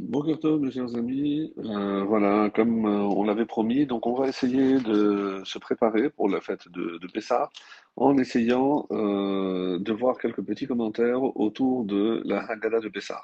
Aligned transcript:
Bonjour 0.00 0.60
mes 0.60 0.70
chers 0.70 0.94
amis. 0.94 1.52
Euh, 1.58 2.04
voilà, 2.04 2.50
comme 2.54 2.86
euh, 2.86 3.00
on 3.00 3.24
l'avait 3.24 3.46
promis, 3.46 3.84
donc 3.84 4.06
on 4.06 4.14
va 4.14 4.28
essayer 4.28 4.78
de 4.78 5.42
se 5.44 5.58
préparer 5.58 6.08
pour 6.08 6.28
la 6.28 6.40
fête 6.40 6.68
de, 6.68 6.98
de 6.98 7.06
Pessah 7.08 7.50
en 8.00 8.16
essayant 8.16 8.86
euh, 8.92 9.78
de 9.80 9.92
voir 9.92 10.18
quelques 10.18 10.42
petits 10.42 10.68
commentaires 10.68 11.20
autour 11.36 11.84
de 11.84 12.22
la 12.24 12.48
Haggadah 12.48 12.78
de 12.78 12.88
Pessah. 12.88 13.20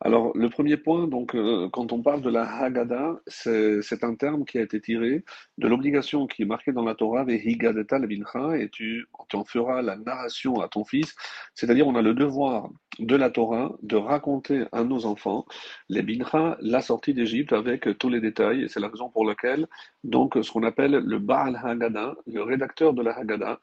Alors, 0.00 0.30
le 0.36 0.48
premier 0.48 0.76
point, 0.76 1.08
donc, 1.08 1.34
euh, 1.34 1.68
quand 1.72 1.92
on 1.92 2.02
parle 2.02 2.22
de 2.22 2.30
la 2.30 2.44
Haggadah, 2.44 3.20
c'est 3.26 4.04
un 4.04 4.14
terme 4.14 4.44
qui 4.44 4.58
a 4.58 4.62
été 4.62 4.80
tiré 4.80 5.24
de 5.58 5.66
l'obligation 5.66 6.28
qui 6.28 6.42
est 6.42 6.44
marquée 6.44 6.70
dans 6.70 6.84
la 6.84 6.94
Torah, 6.94 7.24
Vehigadeta 7.24 7.98
bincha, 7.98 8.56
et 8.56 8.68
tu, 8.68 9.06
en 9.32 9.44
feras 9.44 9.82
la 9.82 9.96
narration 9.96 10.60
à 10.60 10.68
ton 10.68 10.84
fils. 10.84 11.14
C'est-à-dire, 11.54 11.88
on 11.88 11.96
a 11.96 12.02
le 12.02 12.14
devoir 12.14 12.70
de 13.00 13.16
la 13.16 13.30
Torah 13.30 13.72
de 13.82 13.96
raconter 13.96 14.64
à 14.70 14.84
nos 14.84 15.04
enfants 15.04 15.46
les 15.88 16.02
bincha, 16.02 16.56
la 16.60 16.80
sortie 16.80 17.12
d'Égypte 17.12 17.52
avec 17.52 17.98
tous 17.98 18.08
les 18.08 18.20
détails, 18.20 18.62
et 18.64 18.68
c'est 18.68 18.80
la 18.80 18.88
raison 18.88 19.08
pour 19.08 19.24
laquelle, 19.24 19.66
donc, 20.04 20.38
ce 20.40 20.50
qu'on 20.52 20.62
appelle 20.62 20.92
le 20.92 21.18
Baal 21.18 21.60
Haggadah, 21.60 22.14
le 22.26 22.42
rédacteur 22.42 22.92
de 22.92 23.02
la 23.02 23.18
Haggadah. 23.18 23.58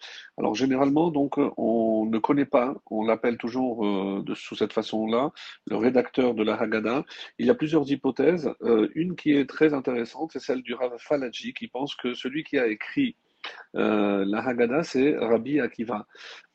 Généralement, 0.53 1.11
donc, 1.11 1.37
on 1.57 2.05
ne 2.05 2.17
connaît 2.19 2.45
pas, 2.45 2.75
on 2.89 3.05
l'appelle 3.05 3.37
toujours 3.37 3.85
euh, 3.85 4.23
sous 4.35 4.55
cette 4.55 4.73
façon-là, 4.73 5.31
le 5.67 5.75
rédacteur 5.75 6.33
de 6.33 6.43
la 6.43 6.55
Haggadah. 6.55 7.05
Il 7.37 7.45
y 7.45 7.49
a 7.49 7.55
plusieurs 7.55 7.89
hypothèses. 7.91 8.51
Euh, 8.61 8.89
une 8.95 9.15
qui 9.15 9.33
est 9.33 9.49
très 9.49 9.73
intéressante, 9.73 10.31
c'est 10.33 10.39
celle 10.39 10.61
du 10.61 10.73
Rav 10.73 10.95
Falaji, 10.99 11.53
qui 11.53 11.67
pense 11.67 11.95
que 11.95 12.13
celui 12.13 12.43
qui 12.43 12.57
a 12.57 12.67
écrit 12.67 13.15
euh, 13.75 14.25
la 14.25 14.39
Haggadah, 14.39 14.83
c'est 14.83 15.17
Rabbi 15.17 15.59
Akiva. 15.59 16.07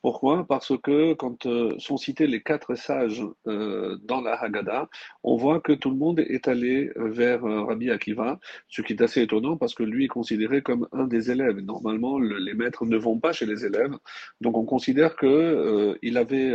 Pourquoi? 0.03 0.47
Parce 0.47 0.77
que 0.83 1.15
quand 1.15 1.47
euh, 1.47 1.75
sont 1.79 1.97
cités 1.97 2.27
les 2.27 2.43
quatre 2.43 2.75
sages 2.75 3.25
euh, 3.47 3.97
dans 4.03 4.21
la 4.21 4.35
Haggadah, 4.35 4.89
on 5.23 5.37
voit 5.37 5.61
que 5.61 5.73
tout 5.73 5.91
le 5.91 5.97
monde 5.97 6.21
est 6.21 6.49
allé 6.49 6.91
vers 6.97 7.43
Rabbi 7.43 7.91
Akiva, 7.91 8.39
ce 8.69 8.83
qui 8.83 8.93
est 8.95 9.03
assez 9.03 9.23
étonnant 9.23 9.57
parce 9.57 9.75
que 9.75 9.83
lui 9.83 10.05
est 10.07 10.09
considéré 10.09 10.61
comme 10.63 10.89
un 10.93 11.07
des 11.07 11.31
élèves. 11.31 11.59
Normalement, 11.61 12.19
les 12.19 12.55
maîtres 12.55 12.85
ne 12.85 12.97
vont 12.97 13.19
pas 13.19 13.33
chez 13.33 13.47
les 13.47 13.65
élèves, 13.65 13.95
donc 14.41 14.57
on 14.59 14.65
considère 14.65 15.17
que 15.17 15.97
il 16.03 16.19
avait 16.19 16.53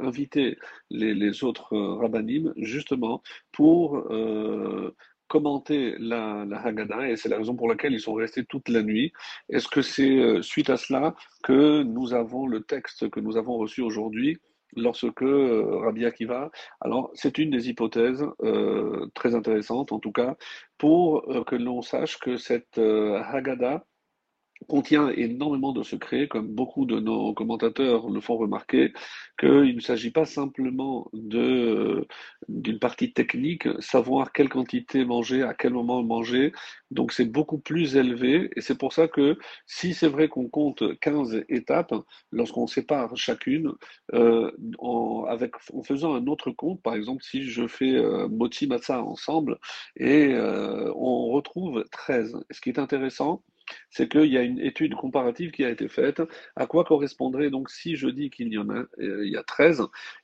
invité 0.00 0.58
les, 0.90 1.14
les 1.14 1.44
autres 1.44 1.76
rabbinim 1.76 2.52
justement 2.56 3.22
pour 3.52 4.08
commenter 5.28 5.94
la, 5.98 6.44
la 6.46 6.60
Haggadah 6.60 7.08
et 7.10 7.16
c'est 7.16 7.28
la 7.28 7.36
raison 7.36 7.54
pour 7.54 7.68
laquelle 7.68 7.92
ils 7.92 8.00
sont 8.00 8.14
restés 8.14 8.44
toute 8.44 8.68
la 8.68 8.82
nuit. 8.82 9.12
Est-ce 9.48 9.68
que 9.68 9.82
c'est 9.82 10.18
euh, 10.18 10.42
suite 10.42 10.70
à 10.70 10.76
cela 10.76 11.14
que 11.44 11.82
nous 11.82 12.14
avons 12.14 12.46
le 12.46 12.62
texte 12.62 13.08
que 13.10 13.20
nous 13.20 13.36
avons 13.36 13.56
reçu 13.58 13.82
aujourd'hui 13.82 14.38
lorsque 14.76 15.22
euh, 15.22 15.78
Rabbi 15.84 16.04
Akiva, 16.04 16.50
alors 16.80 17.10
c'est 17.14 17.38
une 17.38 17.50
des 17.50 17.68
hypothèses 17.68 18.24
euh, 18.42 19.06
très 19.14 19.34
intéressantes 19.34 19.92
en 19.92 19.98
tout 19.98 20.12
cas, 20.12 20.36
pour 20.76 21.24
que 21.46 21.56
l'on 21.56 21.82
sache 21.82 22.18
que 22.18 22.36
cette 22.36 22.78
Haggadah 22.78 23.84
contient 24.66 25.08
énormément 25.10 25.72
de 25.72 25.82
secrets, 25.82 26.28
comme 26.28 26.48
beaucoup 26.48 26.84
de 26.84 26.98
nos 26.98 27.32
commentateurs 27.32 28.10
le 28.10 28.20
font 28.20 28.36
remarquer, 28.36 28.92
qu'il 29.38 29.76
ne 29.76 29.80
s'agit 29.80 30.10
pas 30.10 30.24
simplement 30.24 31.10
d'une 31.12 32.78
partie 32.80 33.12
technique, 33.12 33.68
savoir 33.80 34.32
quelle 34.32 34.48
quantité 34.48 35.04
manger, 35.04 35.42
à 35.42 35.54
quel 35.54 35.72
moment 35.72 36.02
manger, 36.02 36.52
donc 36.90 37.12
c'est 37.12 37.24
beaucoup 37.24 37.58
plus 37.58 37.96
élevé, 37.96 38.50
et 38.56 38.60
c'est 38.60 38.76
pour 38.76 38.92
ça 38.92 39.08
que 39.08 39.38
si 39.66 39.94
c'est 39.94 40.08
vrai 40.08 40.28
qu'on 40.28 40.48
compte 40.48 40.98
15 41.00 41.44
étapes, 41.48 41.94
lorsqu'on 42.32 42.66
sépare 42.66 43.16
chacune, 43.16 43.72
euh, 44.14 44.50
en 44.78 45.26
faisant 45.84 46.14
un 46.14 46.26
autre 46.26 46.50
compte, 46.50 46.82
par 46.82 46.94
exemple 46.94 47.22
si 47.22 47.44
je 47.44 47.66
fais 47.66 47.94
euh, 47.94 48.28
Moti 48.28 48.66
Matza 48.66 49.02
ensemble, 49.02 49.58
et 49.96 50.28
euh, 50.32 50.92
on 50.94 51.28
retrouve 51.28 51.84
13. 51.90 52.36
Ce 52.50 52.60
qui 52.60 52.70
est 52.70 52.78
intéressant, 52.78 53.42
c'est 53.90 54.08
qu'il 54.08 54.32
y 54.32 54.38
a 54.38 54.42
une 54.42 54.58
étude 54.60 54.94
comparative 54.94 55.50
qui 55.50 55.64
a 55.64 55.70
été 55.70 55.88
faite. 55.88 56.22
À 56.56 56.66
quoi 56.66 56.84
correspondrait 56.84 57.50
donc 57.50 57.70
si 57.70 57.96
je 57.96 58.08
dis 58.08 58.30
qu'il 58.30 58.48
y 58.52 58.58
en 58.58 58.68
a, 58.70 58.84
euh, 59.00 59.24
il 59.24 59.32
y 59.32 59.36
a 59.36 59.42
13 59.42 59.82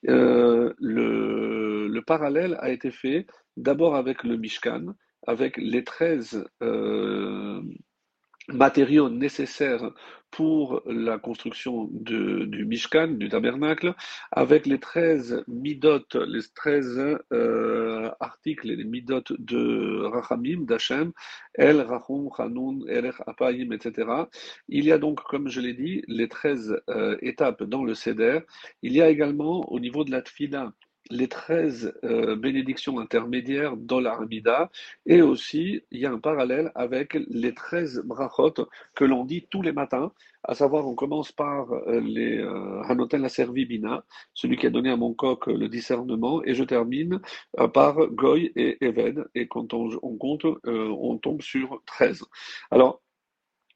euh, 0.09 0.73
le, 0.79 1.89
le, 1.89 2.03
parallèle 2.03 2.57
a 2.61 2.71
été 2.71 2.91
fait 2.91 3.27
d'abord 3.57 3.97
avec 3.97 4.25
le 4.25 4.37
Mishkan, 4.37 4.95
avec 5.27 5.57
les 5.57 5.85
13 5.85 6.47
euh, 6.63 7.63
matériaux 8.49 9.09
nécessaires 9.09 9.91
pour 10.35 10.83
la 10.87 11.17
construction 11.19 11.89
du 11.93 12.65
Mishkan, 12.67 13.07
du 13.07 13.29
tabernacle, 13.29 13.95
avec 14.33 14.67
les 14.67 14.81
13 14.81 15.45
midot, 15.47 16.01
les 16.27 16.41
13 16.57 17.19
euh, 17.33 18.11
articles 18.19 18.67
les 18.67 18.83
midot 18.83 19.23
de 19.39 20.03
Rachamim, 20.07 20.65
d'Hachem, 20.65 21.13
El, 21.55 21.81
Rachum, 21.83 22.31
Hanun, 22.37 22.81
Erech, 22.89 23.15
Apayim, 23.29 23.71
etc. 23.71 24.09
Il 24.69 24.85
y 24.85 24.91
a 24.91 24.99
donc, 24.99 25.23
comme 25.23 25.49
je 25.49 25.61
l'ai 25.61 25.75
dit, 25.75 26.03
les 26.09 26.29
13 26.29 26.83
euh, 26.91 27.17
étapes 27.23 27.63
dans 27.63 27.85
le 27.85 27.95
Seder. 27.95 28.41
Il 28.83 28.93
y 28.93 29.01
a 29.01 29.09
également, 29.09 29.71
au 29.71 29.79
niveau 29.79 30.03
de 30.03 30.11
la 30.11 30.21
Tfila, 30.21 30.73
les 31.11 31.29
13 31.29 31.95
euh, 32.05 32.37
bénédictions 32.37 32.99
intermédiaires 32.99 33.77
dans 33.77 34.01
l'Armida, 34.01 34.71
et 35.07 35.23
aussi 35.23 35.83
il 35.91 36.01
y 36.01 36.07
a 36.07 36.11
un 36.13 36.19
parallèle 36.19 36.73
avec 36.75 37.15
les 37.29 37.55
13 37.55 38.03
brachot 38.05 38.55
que 38.95 39.05
l'on 39.05 39.25
dit 39.25 39.47
tous 39.51 39.63
les 39.63 39.73
matins, 39.73 40.13
à 40.45 40.55
savoir 40.55 40.87
on 40.87 40.95
commence 40.95 41.33
par 41.33 41.73
euh, 41.73 42.01
les 42.01 42.39
euh, 42.39 42.83
Hanotel 42.83 43.25
Aservi 43.25 43.65
Bina, 43.65 44.05
celui 44.35 44.57
qui 44.57 44.67
a 44.67 44.71
donné 44.71 44.91
à 44.91 44.97
mon 44.97 45.15
coq 45.15 45.47
le 45.47 45.69
discernement, 45.69 46.43
et 46.45 46.55
je 46.55 46.65
termine 46.65 47.21
euh, 47.59 47.69
par 47.69 47.97
Goy 48.09 48.53
et 48.57 48.85
Eved, 48.85 49.27
et 49.35 49.49
quand 49.49 49.73
on, 49.75 49.91
on 50.03 50.17
compte, 50.17 50.45
on 50.65 51.19
tombe 51.19 51.43
sur 51.43 51.83
13. 51.87 52.25
Alors, 52.71 53.01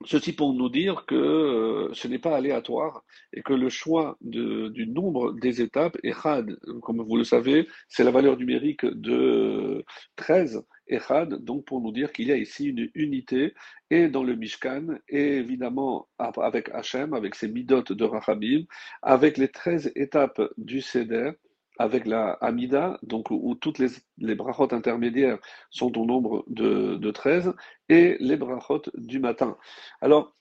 Ceci 0.05 0.33
pour 0.33 0.55
nous 0.55 0.69
dire 0.69 1.07
que 1.07 1.17
euh, 1.17 1.93
ce 1.93 2.07
n'est 2.07 2.21
pas 2.21 2.37
aléatoire 2.37 3.05
et 3.33 3.43
que 3.43 3.53
le 3.53 3.69
choix 3.69 4.17
du 4.21 4.87
nombre 4.87 5.33
des 5.33 5.61
étapes, 5.61 5.97
Echad, 6.05 6.57
comme 6.83 7.03
vous 7.03 7.17
le 7.17 7.25
savez, 7.25 7.67
c'est 7.89 8.05
la 8.05 8.13
valeur 8.13 8.37
numérique 8.37 8.87
de 8.87 9.85
13, 10.15 10.65
Echad, 10.87 11.43
donc 11.45 11.65
pour 11.65 11.81
nous 11.81 11.91
dire 11.91 12.13
qu'il 12.13 12.29
y 12.29 12.33
a 12.33 12.37
ici 12.37 12.67
une 12.67 12.89
unité, 12.95 13.55
et 13.91 14.09
dans 14.09 14.23
le 14.23 14.37
Mishkan, 14.37 14.87
et 15.09 15.39
évidemment 15.39 16.09
avec 16.19 16.69
Hachem, 16.71 17.13
avec 17.13 17.35
ses 17.35 17.49
midotes 17.49 17.93
de 17.93 18.05
Rachamim, 18.05 18.65
avec 19.03 19.37
les 19.37 19.49
13 19.49 19.93
étapes 19.97 20.41
du 20.59 20.81
Seder, 20.81 21.33
avec 21.79 22.07
la 22.07 22.33
Amida, 22.41 22.99
donc 23.03 23.31
où, 23.31 23.55
toutes 23.55 23.79
les, 23.79 23.89
les 24.19 24.35
brachot 24.35 24.73
intermédiaires 24.73 25.39
sont 25.71 25.97
au 25.99 26.05
nombre 26.05 26.45
de, 26.49 26.97
de 26.97 27.11
13, 27.11 27.55
et 27.89 28.17
les 28.21 28.37
brachot 28.37 28.83
du 28.95 29.21
matin. 29.21 29.57
Alors, 30.01 30.35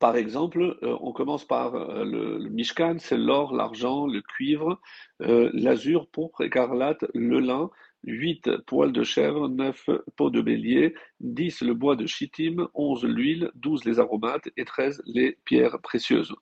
par 0.00 0.16
exemple, 0.16 0.78
euh, 0.82 0.96
on 1.00 1.12
commence 1.12 1.44
par 1.44 1.74
euh, 1.74 2.04
le, 2.04 2.38
le, 2.38 2.48
Mishkan, 2.48 2.96
c'est 2.98 3.18
l'or, 3.18 3.54
l'argent, 3.54 4.06
le 4.06 4.22
cuivre, 4.22 4.80
euh, 5.22 5.50
l'azur, 5.52 6.08
pourpre, 6.08 6.40
écarlate, 6.42 7.04
le 7.14 7.40
lin, 7.40 7.70
8 8.06 8.50
poils 8.66 8.92
de 8.92 9.02
chèvre, 9.02 9.48
9 9.48 9.90
peaux 10.16 10.30
de 10.30 10.40
bélier, 10.40 10.94
10 11.20 11.62
le 11.62 11.74
bois 11.74 11.96
de 11.96 12.06
chittim, 12.06 12.68
11 12.74 13.04
l'huile, 13.04 13.50
12 13.54 13.84
les 13.84 13.98
aromates 13.98 14.48
et 14.56 14.64
13 14.64 15.02
les 15.06 15.38
pierres 15.44 15.78
précieuses. 15.82 16.34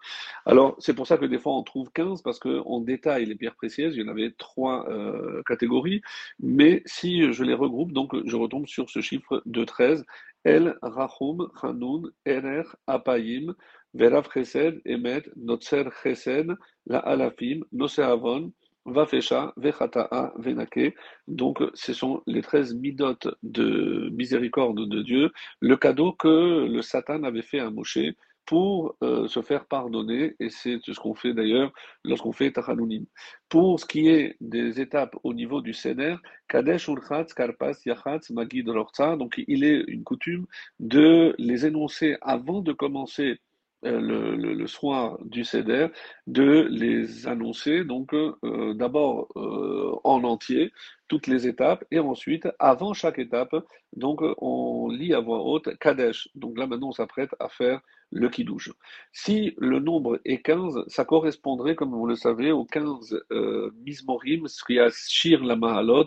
Alors, 0.47 0.77
c'est 0.79 0.95
pour 0.95 1.07
ça 1.07 1.19
que 1.19 1.27
des 1.27 1.39
fois 1.39 1.57
on 1.57 1.63
trouve 1.63 1.91
15 1.93 2.23
parce 2.23 2.39
qu'on 2.39 2.81
détaille 2.81 3.27
les 3.27 3.35
pierres 3.35 3.57
précieuses, 3.57 3.97
il 3.97 4.03
y 4.03 4.05
en 4.05 4.09
avait 4.09 4.33
trois 4.39 4.89
euh, 4.89 5.43
catégories, 5.47 6.03
mais 6.41 6.83
si 6.87 7.33
je 7.33 7.45
les 7.45 7.55
regroupe, 7.55 7.93
donc 7.93 8.15
je 8.27 8.37
retombe 8.37 8.67
sur 8.67 8.91
ce 8.91 9.01
chiffre 9.01 9.43
de 9.47 9.65
13. 9.65 10.05
El, 10.45 10.77
Rachum, 10.83 11.51
Hanun, 11.63 12.11
Erer, 12.27 12.65
Apayim, 12.89 13.55
Verav 13.95 14.29
Chesed, 14.33 14.81
Emet, 14.85 15.23
Notzer 15.37 15.85
Chesed, 16.03 16.57
La 16.87 16.99
Alafim, 16.99 17.63
Noseavon, 17.71 18.53
Vafesha, 18.85 19.53
Vechata'a, 19.57 20.33
Venake. 20.37 20.95
Donc, 21.29 21.63
ce 21.75 21.93
sont 21.93 22.23
les 22.27 22.43
13 22.43 22.75
midotes 22.75 23.29
de 23.43 24.11
miséricorde 24.13 24.89
de 24.89 25.03
Dieu, 25.03 25.31
le 25.61 25.77
cadeau 25.77 26.13
que 26.13 26.67
le 26.67 26.83
Satan 26.83 27.23
avait 27.23 27.43
fait 27.43 27.61
à 27.61 27.71
Moshe 27.71 27.99
pour 28.45 28.97
euh, 29.03 29.29
se 29.29 29.41
faire 29.41 29.67
pardonner, 29.67 30.35
et 30.41 30.51
c'est 30.51 30.79
ce 30.83 30.99
qu'on 30.99 31.15
fait 31.15 31.33
d'ailleurs 31.33 31.73
lorsqu'on 32.05 32.33
fait 32.33 32.51
Tachanunim. 32.51 33.07
Pour 33.49 33.79
ce 33.79 33.87
qui 33.87 34.09
est 34.09 34.37
des 34.41 34.81
étapes 34.81 35.15
au 35.23 35.33
niveau 35.33 35.61
du 35.61 35.73
Seder, 35.73 36.17
Kadesh 36.49 36.89
Urchatz, 36.89 37.35
Karpas, 37.35 37.75
Yachatz, 37.87 38.31
Magid 38.31 38.69
Rorza, 38.69 39.17
donc 39.17 39.41
il 39.47 39.65
est 39.65 39.85
une 39.87 40.03
coutume 40.03 40.47
de 40.81 41.35
les 41.39 41.67
énoncer 41.67 42.17
avant 42.21 42.61
de 42.61 42.73
commencer 42.73 43.39
le, 43.83 44.37
le, 44.37 44.55
le, 44.55 44.67
soir 44.67 45.19
du 45.25 45.45
CEDER, 45.45 45.89
de 46.27 46.67
les 46.71 47.27
annoncer, 47.27 47.85
donc 47.85 48.15
euh, 48.15 48.75
d'abord 48.75 49.29
euh, 49.37 49.93
en 50.05 50.25
entier, 50.25 50.73
toutes 51.09 51.27
les 51.27 51.47
étapes, 51.47 51.85
et 51.91 51.99
ensuite, 51.99 52.49
avant 52.59 52.95
chaque 52.95 53.19
étape, 53.19 53.55
donc 53.95 54.21
on 54.39 54.89
lit 54.89 55.15
à 55.15 55.21
voix 55.21 55.43
haute 55.43 55.77
Kadesh. 55.79 56.29
Donc 56.35 56.59
là 56.59 56.67
maintenant 56.67 56.89
on 56.89 56.93
s'apprête 56.93 57.35
à 57.39 57.49
faire 57.49 57.81
le 58.11 58.29
kiddush. 58.29 58.71
Si 59.13 59.55
le 59.59 59.79
nombre 59.81 60.21
est 60.25 60.43
15, 60.43 60.85
ça 60.87 61.05
correspondrait, 61.05 61.75
comme 61.75 61.91
vous 61.91 62.07
le 62.07 62.15
savez, 62.15 62.53
aux 62.53 62.65
15 62.65 63.19
euh, 63.33 63.71
mismorim, 63.85 64.47
shir 64.49 65.43
la 65.45 65.57
mahalot, 65.57 66.07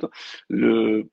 le 0.50 1.10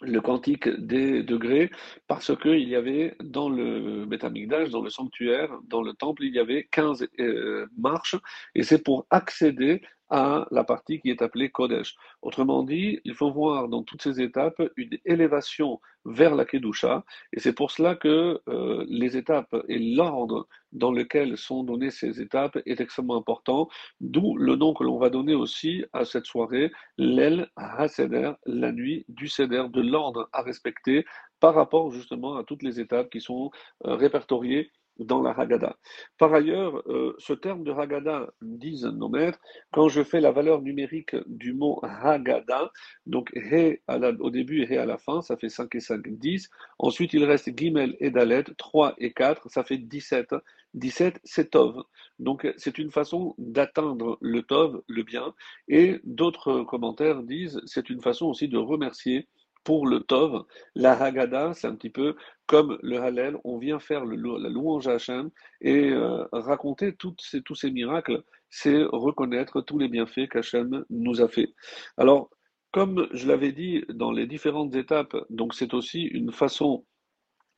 le 0.00 0.20
quantique 0.20 0.68
des 0.68 1.22
degrés, 1.22 1.70
parce 2.06 2.36
qu'il 2.36 2.68
y 2.68 2.76
avait 2.76 3.16
dans 3.22 3.48
le 3.48 4.04
Betamigdash, 4.06 4.70
dans 4.70 4.82
le 4.82 4.90
sanctuaire, 4.90 5.50
dans 5.64 5.82
le 5.82 5.92
temple, 5.94 6.24
il 6.24 6.34
y 6.34 6.38
avait 6.38 6.68
15 6.70 7.06
euh, 7.20 7.66
marches, 7.76 8.16
et 8.54 8.62
c'est 8.62 8.82
pour 8.82 9.06
accéder 9.10 9.82
à 10.10 10.46
la 10.50 10.64
partie 10.64 11.00
qui 11.00 11.10
est 11.10 11.22
appelée 11.22 11.50
Kodesh. 11.50 11.96
Autrement 12.22 12.62
dit, 12.62 13.00
il 13.04 13.14
faut 13.14 13.30
voir 13.30 13.68
dans 13.68 13.82
toutes 13.82 14.02
ces 14.02 14.20
étapes 14.20 14.62
une 14.76 14.98
élévation 15.04 15.80
vers 16.04 16.34
la 16.34 16.44
Kedusha, 16.44 17.04
et 17.32 17.40
c'est 17.40 17.52
pour 17.52 17.70
cela 17.70 17.94
que 17.94 18.40
euh, 18.48 18.84
les 18.88 19.16
étapes 19.16 19.54
et 19.68 19.78
l'ordre 19.78 20.48
dans 20.72 20.92
lequel 20.92 21.36
sont 21.36 21.64
données 21.64 21.90
ces 21.90 22.20
étapes 22.20 22.58
est 22.64 22.80
extrêmement 22.80 23.16
important, 23.16 23.68
d'où 24.00 24.36
le 24.36 24.56
nom 24.56 24.74
que 24.74 24.84
l'on 24.84 24.98
va 24.98 25.10
donner 25.10 25.34
aussi 25.34 25.84
à 25.92 26.04
cette 26.04 26.26
soirée, 26.26 26.72
l'El 26.96 27.50
HaSeder, 27.56 28.32
la 28.46 28.72
nuit 28.72 29.04
du 29.08 29.28
Seder, 29.28 29.64
de 29.70 29.80
l'ordre 29.80 30.28
à 30.32 30.42
respecter 30.42 31.04
par 31.40 31.54
rapport 31.54 31.90
justement 31.90 32.36
à 32.36 32.44
toutes 32.44 32.62
les 32.62 32.80
étapes 32.80 33.10
qui 33.10 33.20
sont 33.20 33.50
euh, 33.84 33.94
répertoriées 33.94 34.70
dans 34.98 35.22
la 35.22 35.30
Haggadah. 35.30 35.76
Par 36.18 36.32
ailleurs, 36.34 36.82
euh, 36.88 37.14
ce 37.18 37.32
terme 37.32 37.64
de 37.64 37.72
Haggadah, 37.72 38.28
disent 38.42 38.84
nos 38.84 39.08
maîtres, 39.08 39.38
quand 39.72 39.88
je 39.88 40.02
fais 40.02 40.20
la 40.20 40.32
valeur 40.32 40.62
numérique 40.62 41.16
du 41.26 41.52
mot 41.52 41.80
Haggadah, 41.82 42.70
donc 43.06 43.30
He 43.34 43.80
au 44.20 44.30
début 44.30 44.62
et 44.62 44.74
He 44.74 44.78
à 44.78 44.86
la 44.86 44.98
fin, 44.98 45.22
ça 45.22 45.36
fait 45.36 45.48
5 45.48 45.74
et 45.74 45.80
5, 45.80 46.08
10. 46.08 46.50
Ensuite, 46.78 47.12
il 47.12 47.24
reste 47.24 47.56
Gimel 47.56 47.96
et 48.00 48.10
Dalet, 48.10 48.44
3 48.56 48.94
et 48.98 49.12
4, 49.12 49.50
ça 49.50 49.64
fait 49.64 49.78
17. 49.78 50.34
17, 50.74 51.20
c'est 51.24 51.50
Tov. 51.50 51.82
Donc, 52.18 52.46
c'est 52.56 52.78
une 52.78 52.90
façon 52.90 53.34
d'atteindre 53.38 54.18
le 54.20 54.42
Tov, 54.42 54.82
le 54.86 55.02
bien. 55.02 55.34
Et 55.68 56.00
d'autres 56.04 56.62
commentaires 56.62 57.22
disent, 57.22 57.60
c'est 57.64 57.90
une 57.90 58.02
façon 58.02 58.26
aussi 58.26 58.48
de 58.48 58.58
remercier 58.58 59.28
pour 59.64 59.86
le 59.86 60.00
Tov, 60.00 60.44
la 60.74 60.92
Haggadah, 60.92 61.54
c'est 61.54 61.66
un 61.66 61.74
petit 61.74 61.90
peu 61.90 62.16
comme 62.46 62.78
le 62.82 62.98
Hallel, 62.98 63.36
on 63.44 63.58
vient 63.58 63.78
faire 63.78 64.04
la 64.04 64.48
louange 64.48 64.88
à 64.88 64.94
Hachem 64.94 65.30
et 65.60 65.90
euh, 65.90 66.24
raconter 66.32 66.94
tous 66.96 67.14
ces 67.54 67.70
miracles, 67.70 68.22
c'est 68.48 68.82
reconnaître 68.84 69.60
tous 69.60 69.78
les 69.78 69.88
bienfaits 69.88 70.28
qu'Hachem 70.30 70.84
nous 70.88 71.20
a 71.20 71.28
fait. 71.28 71.52
Alors, 71.98 72.30
comme 72.70 73.08
je 73.12 73.26
l'avais 73.28 73.52
dit 73.52 73.84
dans 73.88 74.12
les 74.12 74.26
différentes 74.26 74.74
étapes, 74.74 75.16
donc 75.30 75.54
c'est 75.54 75.74
aussi 75.74 76.02
une 76.02 76.32
façon 76.32 76.86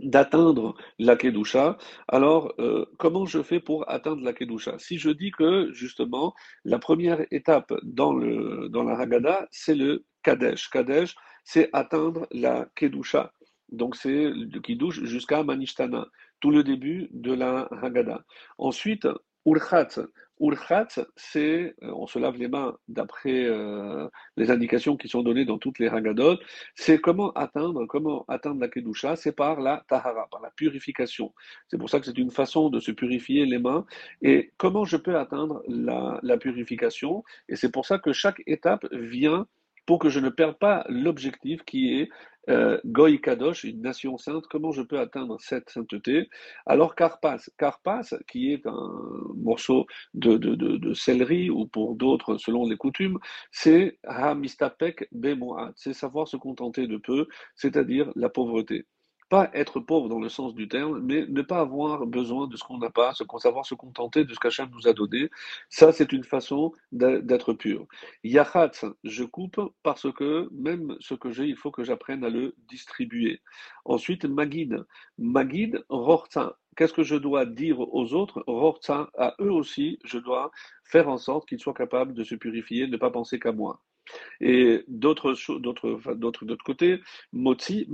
d'atteindre 0.01 0.75
la 0.99 1.15
Kedusha. 1.15 1.77
Alors, 2.09 2.55
euh, 2.59 2.87
comment 2.99 3.27
je 3.27 3.43
fais 3.43 3.61
pour 3.61 3.89
atteindre 3.89 4.23
la 4.23 4.33
Kedusha? 4.33 4.79
Si 4.79 4.99
je 4.99 5.11
dis 5.11 5.31
que, 5.31 5.71
justement, 5.73 6.35
la 6.65 6.79
première 6.79 7.25
étape 7.31 7.73
dans, 7.83 8.15
dans 8.15 8.83
la 8.83 8.99
Haggadah, 8.99 9.47
c'est 9.51 9.75
le 9.75 10.05
Kadesh. 10.23 10.71
Kadesh, 10.71 11.15
c'est 11.53 11.69
atteindre 11.73 12.29
la 12.31 12.69
Kedusha. 12.77 13.33
Donc 13.71 13.97
c'est 13.97 14.31
le 14.31 14.61
Kiddush 14.61 15.03
jusqu'à 15.03 15.43
Manishtana, 15.43 16.07
tout 16.39 16.53
le 16.53 16.63
début 16.63 17.09
de 17.11 17.33
la 17.33 17.69
Haggadah. 17.83 18.23
Ensuite, 18.59 19.09
Urchat. 19.45 19.89
Urchat, 20.39 20.89
c'est, 21.17 21.75
euh, 21.83 21.93
on 21.97 22.07
se 22.07 22.21
lave 22.21 22.37
les 22.39 22.47
mains 22.47 22.77
d'après 22.87 23.47
euh, 23.47 24.09
les 24.37 24.53
indications 24.53 24.97
qui 24.97 25.09
sont 25.09 25.23
données 25.23 25.45
dans 25.45 25.59
toutes 25.59 25.81
les 25.81 25.89
Haggadot, 25.89 26.39
c'est 26.77 27.01
comment 27.01 27.33
atteindre, 27.33 27.85
comment 27.87 28.25
atteindre 28.29 28.61
la 28.61 28.69
Kedusha, 28.69 29.17
c'est 29.17 29.33
par 29.33 29.61
la 29.61 29.85
Tahara, 29.89 30.29
par 30.31 30.41
la 30.41 30.51
purification. 30.51 31.35
C'est 31.69 31.79
pour 31.79 31.91
ça 31.91 31.99
que 31.99 32.07
c'est 32.07 32.19
une 32.19 32.31
façon 32.31 32.71
de 32.71 32.79
se 32.79 32.93
purifier 32.93 33.45
les 33.45 33.59
mains. 33.59 33.85
Et 34.23 34.53
comment 34.57 34.85
je 34.85 34.97
peux 34.97 35.17
atteindre 35.17 35.65
la, 35.67 36.21
la 36.23 36.39
purification? 36.39 37.25
Et 37.49 37.57
c'est 37.57 37.73
pour 37.73 37.87
ça 37.87 37.99
que 37.99 38.13
chaque 38.13 38.41
étape 38.47 38.87
vient 38.93 39.47
pour 39.87 39.99
que 39.99 40.09
je 40.09 40.21
ne 40.21 40.29
perde 40.29 40.59
pas 40.59 40.85
l'objectif 40.89 41.63
qui 41.65 42.01
est 42.01 42.09
euh, 42.49 42.81
Goy 42.85 43.21
Kadosh, 43.21 43.65
une 43.65 43.83
nation 43.83 44.17
sainte, 44.17 44.45
comment 44.49 44.73
je 44.73 44.83
peux 44.83 44.99
atteindre 44.99 45.37
cette 45.41 45.69
sainteté? 45.69 46.29
Alors 46.67 46.95
Karpas, 46.95 47.51
Karpas, 47.59 48.15
qui 48.29 48.53
est 48.53 48.67
un 48.67 48.91
morceau 49.37 49.87
de, 50.15 50.37
de 50.37 50.95
céleri, 50.95 51.51
ou 51.51 51.67
pour 51.67 51.97
d'autres, 51.97 52.39
selon 52.39 52.69
les 52.69 52.77
coutumes, 52.77 53.19
c'est 53.53 53.99
Hamistapek 54.05 55.09
Bemoat, 55.13 55.73
c'est 55.77 55.93
savoir 55.93 56.27
se 56.29 56.37
contenter 56.37 56.87
de 56.87 56.97
peu, 56.97 57.27
c'est-à-dire 57.55 58.11
la 58.17 58.31
pauvreté 58.31 58.87
pas 59.31 59.49
être 59.55 59.79
pauvre 59.79 60.09
dans 60.09 60.19
le 60.19 60.29
sens 60.29 60.55
du 60.55 60.69
terme, 60.69 61.01
mais 61.01 61.25
ne 61.27 61.41
pas 61.41 61.61
avoir 61.61 62.05
besoin 62.05 62.49
de 62.49 62.57
ce 62.57 62.65
qu'on 62.65 62.79
n'a 62.79 62.91
pas, 62.91 63.15
savoir 63.39 63.65
se 63.65 63.75
contenter 63.75 64.25
de 64.25 64.35
ce 64.35 64.41
qu'Hachem 64.41 64.69
nous 64.73 64.89
a 64.89 64.93
donné. 64.93 65.31
Ça, 65.71 65.93
c'est 65.93 66.13
une 66.13 66.25
façon 66.25 66.73
d'être 66.91 67.53
pur. 67.53 67.87
Yachat, 68.25 68.73
je 69.05 69.25
coupe 69.25 69.61
parce 69.85 70.13
que 70.13 70.49
même 70.53 70.97
ce 70.99 71.15
que 71.15 71.31
j'ai, 71.31 71.47
il 71.47 71.57
faut 71.57 71.71
que 71.71 71.85
j'apprenne 71.85 72.25
à 72.25 72.29
le 72.29 72.57
distribuer. 72.69 73.41
Ensuite, 73.85 74.25
Magid. 74.25 74.85
Magid, 75.17 75.85
Rortza. 75.89 76.59
Qu'est-ce 76.77 76.93
que 76.93 77.05
je 77.05 77.17
dois 77.17 77.47
dire 77.47 77.79
aux 77.81 78.13
autres? 78.15 78.43
Rortza, 78.49 79.11
à 79.17 79.37
eux 79.41 79.53
aussi, 79.53 80.01
je 80.05 80.19
dois 80.19 80.51
faire 80.85 81.09
en 81.09 81.19
sorte 81.19 81.49
qu'ils 81.49 81.61
soient 81.61 81.73
capables 81.73 82.15
de 82.15 82.25
se 82.25 82.35
purifier, 82.35 82.89
ne 82.89 82.97
pas 82.97 83.11
penser 83.11 83.39
qu'à 83.39 83.53
moi. 83.53 83.81
Et 84.41 84.83
d'autres, 84.89 85.37
d'autres, 85.61 86.01
d'autres, 86.15 86.45
d'autre 86.45 86.65
côté, 86.65 87.01
Motzi, 87.33 87.87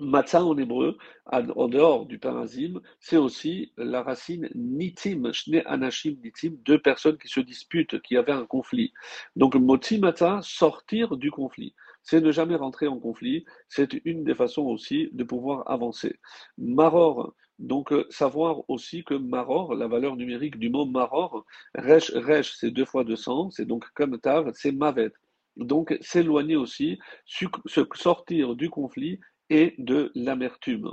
Matzah 0.00 0.44
en 0.44 0.56
hébreu, 0.56 0.96
en 1.26 1.68
dehors 1.68 2.06
du 2.06 2.18
parazim, 2.18 2.80
c'est 2.98 3.16
aussi 3.16 3.72
la 3.76 4.02
racine 4.02 4.48
nitim, 4.54 5.32
shne 5.32 5.62
anashim 5.66 6.16
nitim, 6.24 6.56
deux 6.64 6.78
personnes 6.78 7.18
qui 7.18 7.28
se 7.28 7.40
disputent, 7.40 8.00
qui 8.02 8.16
avaient 8.16 8.32
un 8.32 8.46
conflit. 8.46 8.92
Donc 9.36 9.54
motzi 9.54 9.98
matzah, 9.98 10.40
sortir 10.42 11.16
du 11.16 11.30
conflit. 11.30 11.74
C'est 12.02 12.20
ne 12.20 12.32
jamais 12.32 12.56
rentrer 12.56 12.86
en 12.86 12.98
conflit, 12.98 13.44
c'est 13.68 14.00
une 14.04 14.24
des 14.24 14.34
façons 14.34 14.64
aussi 14.64 15.10
de 15.12 15.22
pouvoir 15.22 15.70
avancer. 15.70 16.18
Maror, 16.56 17.34
donc 17.58 17.92
euh, 17.92 18.06
savoir 18.08 18.62
aussi 18.68 19.04
que 19.04 19.14
maror, 19.14 19.74
la 19.74 19.86
valeur 19.86 20.16
numérique 20.16 20.58
du 20.58 20.70
mot 20.70 20.86
maror, 20.86 21.44
resh, 21.74 22.10
resh, 22.12 22.54
c'est 22.56 22.70
deux 22.70 22.86
fois 22.86 23.04
deux 23.04 23.16
cents, 23.16 23.50
c'est 23.50 23.66
donc 23.66 23.84
comme 23.94 24.18
tav, 24.18 24.50
c'est 24.54 24.72
mavet. 24.72 25.12
Donc 25.56 25.96
s'éloigner 26.00 26.56
aussi, 26.56 26.98
sortir 27.26 28.54
du 28.56 28.70
conflit 28.70 29.20
et 29.50 29.74
de 29.78 30.10
l'amertume. 30.14 30.92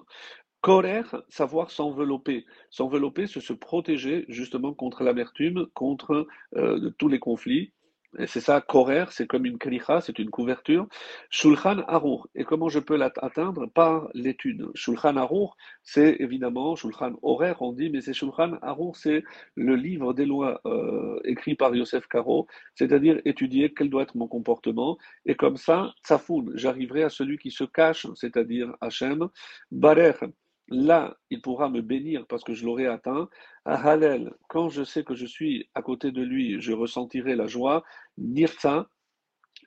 Korer, 0.61 1.03
savoir 1.29 1.71
s'envelopper. 1.71 2.45
S'envelopper, 2.71 3.27
c'est 3.27 3.39
se 3.39 3.53
protéger 3.53 4.25
justement 4.27 4.73
contre 4.73 5.03
l'amertume, 5.03 5.67
contre 5.73 6.27
euh, 6.55 6.89
tous 6.97 7.07
les 7.07 7.19
conflits. 7.19 7.71
C'est 8.25 8.39
ça, 8.41 8.61
Korer, 8.61 9.05
c'est 9.11 9.27
comme 9.27 9.45
une 9.45 9.59
kalicha, 9.59 10.01
c'est 10.01 10.17
une 10.17 10.31
couverture. 10.31 10.87
Shulchan 11.29 11.83
Arour. 11.87 12.27
Et 12.33 12.45
comment 12.45 12.67
je 12.67 12.79
peux 12.79 12.95
l'atteindre 12.95 13.67
Par 13.67 14.09
l'étude. 14.15 14.71
Shulchan 14.73 15.17
Arour, 15.17 15.55
c'est 15.83 16.15
évidemment, 16.19 16.75
Shulchan 16.75 17.13
Horaire, 17.21 17.61
on 17.61 17.73
dit, 17.73 17.91
mais 17.91 18.01
c'est 18.01 18.13
Shulchan 18.13 18.57
Arour, 18.63 18.95
c'est 18.95 19.23
le 19.55 19.75
livre 19.75 20.13
des 20.13 20.25
lois 20.25 20.59
euh, 20.65 21.19
écrit 21.25 21.53
par 21.53 21.75
Yosef 21.75 22.07
Karo, 22.07 22.47
c'est-à-dire 22.73 23.21
étudier 23.25 23.71
quel 23.71 23.91
doit 23.91 24.01
être 24.01 24.17
mon 24.17 24.27
comportement. 24.27 24.97
Et 25.27 25.35
comme 25.35 25.57
ça, 25.57 25.93
Tsafoun, 26.03 26.53
j'arriverai 26.55 27.03
à 27.03 27.09
celui 27.09 27.37
qui 27.37 27.51
se 27.51 27.65
cache, 27.65 28.07
c'est-à-dire 28.15 28.75
Hachem. 28.81 29.27
Barer, 29.71 30.13
Là, 30.69 31.17
il 31.29 31.41
pourra 31.41 31.69
me 31.69 31.81
bénir 31.81 32.25
parce 32.27 32.43
que 32.43 32.53
je 32.53 32.65
l'aurai 32.65 32.87
atteint. 32.87 33.29
À 33.65 33.89
Halel, 33.89 34.33
quand 34.49 34.69
je 34.69 34.83
sais 34.83 35.03
que 35.03 35.15
je 35.15 35.25
suis 35.25 35.69
à 35.75 35.81
côté 35.81 36.11
de 36.11 36.21
lui, 36.21 36.59
je 36.61 36.73
ressentirai 36.73 37.35
la 37.35 37.47
joie. 37.47 37.83
Nirta, 38.17 38.89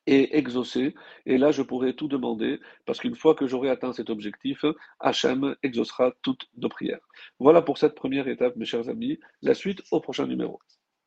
et 0.06 0.36
exaucé. 0.36 0.94
Et 1.26 1.38
là, 1.38 1.52
je 1.52 1.62
pourrai 1.62 1.94
tout 1.94 2.08
demander, 2.08 2.60
parce 2.86 2.98
qu'une 2.98 3.14
fois 3.14 3.34
que 3.34 3.46
j'aurai 3.46 3.70
atteint 3.70 3.92
cet 3.92 4.10
objectif, 4.10 4.64
Hachem 4.98 5.56
exaucera 5.62 6.12
toutes 6.22 6.48
nos 6.56 6.68
prières. 6.68 7.06
Voilà 7.38 7.62
pour 7.62 7.78
cette 7.78 7.94
première 7.94 8.28
étape, 8.28 8.56
mes 8.56 8.64
chers 8.64 8.88
amis. 8.88 9.18
La 9.42 9.54
suite 9.54 9.82
au 9.90 10.00
prochain 10.00 10.26
numéro. 10.26 10.60